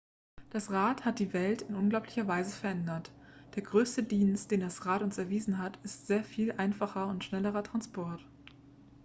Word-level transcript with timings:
das 0.49 0.71
rad 0.71 1.05
hat 1.05 1.19
die 1.19 1.31
welt 1.31 1.61
in 1.61 1.75
unglaublicher 1.75 2.27
weise 2.27 2.49
verändert 2.49 3.11
der 3.53 3.61
größte 3.61 4.01
dienst 4.01 4.49
den 4.49 4.61
das 4.61 4.87
rad 4.87 5.03
uns 5.03 5.19
erwiesen 5.19 5.59
hat 5.59 5.77
ist 5.83 6.07
sehr 6.07 6.23
viel 6.23 6.53
einfacherer 6.53 7.05
und 7.09 7.23
schnellerer 7.23 7.63
transport 7.63 8.25